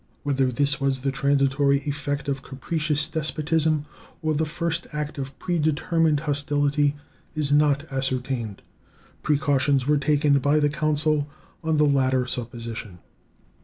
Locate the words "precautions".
9.21-9.85